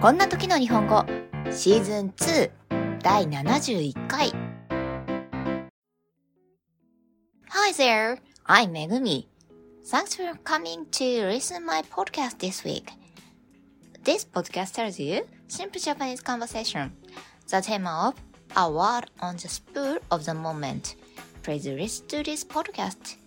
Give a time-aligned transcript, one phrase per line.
[0.00, 1.04] こんな時の日本語
[1.50, 2.50] シーズン2
[3.02, 4.32] 第71回
[7.48, 9.26] Hi there, I'm Megumi.
[9.84, 12.92] Thanks for coming to listen my podcast this week.
[14.04, 16.92] This podcast tells you simple Japanese conversation,
[17.50, 18.14] the theme of
[18.54, 20.94] a word on the spur of the moment.
[21.42, 23.18] Please listen to this podcast.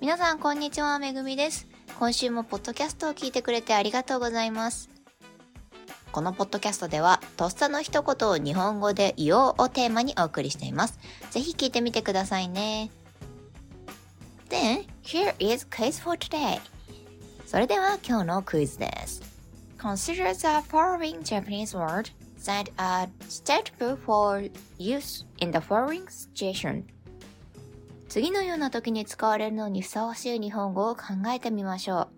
[0.00, 1.66] 皆さんこんにちは、めぐみです。
[1.98, 4.95] 今週もポッドキャストを聞いてくれてありがとうございます。
[6.16, 10.98] このポッドキャストでは、とっさの一言を日本語で言おうをテーマにお送りしています。
[11.30, 12.90] ぜひ聞いてみてくださいね。
[14.48, 16.58] Then, here is quiz for today.
[17.44, 19.20] それでは今日のクイズです。
[19.76, 22.10] Consider the following Japanese word
[22.46, 26.84] that are suitable for use in the following situation.
[28.08, 32.15] 次のような時に使われるのにふさわしい日本語を考えてみましょう。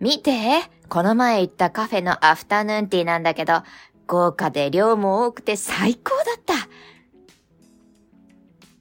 [0.00, 3.62] 見てこの前行ったカフェのアフタヌーンティーなんだけど、
[4.06, 6.54] 豪華で量も多くて最高だった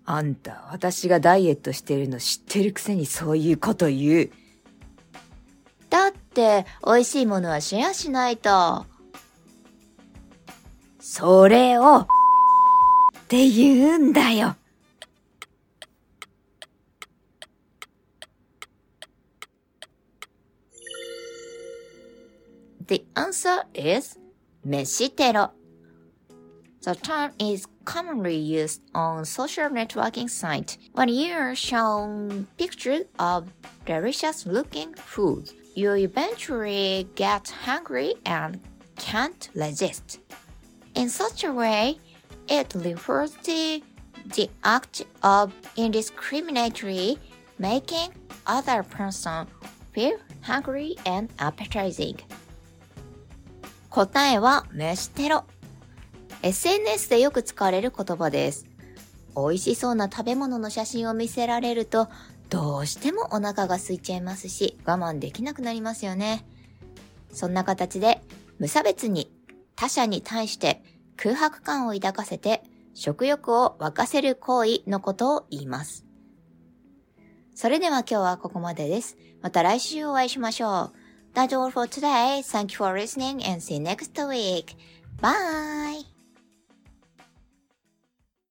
[0.05, 4.29] あんた、私がダイエットしてるの知ってるくせにそういうこと言う。
[5.89, 8.85] だって、美味しいものはシェアしないと。
[10.99, 12.07] それを、っ
[13.27, 14.55] て言うんだよ。
[22.87, 24.17] The answer is
[24.65, 25.51] Meshitero.
[26.83, 33.51] The term is commonly used on social networking sites when you are shown pictures of
[33.85, 35.51] delicious looking food.
[35.75, 38.61] You eventually get hungry and
[38.95, 40.19] can't resist.
[40.95, 41.99] In such a way,
[42.47, 43.81] it refers to
[44.33, 47.19] the act of indiscriminately
[47.59, 48.13] making
[48.45, 49.45] other person
[49.91, 52.17] feel hungry and appetizing.
[53.97, 55.43] 答えは飯テロ。
[56.43, 58.67] SNS でよく使われる言葉です。
[59.35, 62.07] 美味しそうな食べ物の写真を見せられると、
[62.51, 66.45] どうしてもお腹が空いちゃいますし、我慢できなくなりますよね。
[67.33, 68.21] そんな形で、
[68.59, 69.31] 無差別に
[69.75, 70.83] 他者に対して
[71.15, 72.61] 空白感を抱かせて、
[72.93, 76.05] 食欲を沸かせる行為のことを言います。
[77.55, 79.17] それでは今日はここまでです。
[79.41, 81.06] また来週お会いしましょう。
[81.37, 82.41] That's all for today.
[82.43, 84.73] Thank you for listening and see you next week.
[85.21, 86.01] Bye!